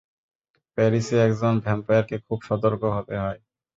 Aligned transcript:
প্যারিসে, 0.77 1.15
একজন 1.27 1.53
ভ্যাম্পায়ারকে 1.65 2.15
খুব 2.25 2.39
সতর্ক 2.47 2.81
হতে 2.95 3.15
হয়। 3.17 3.39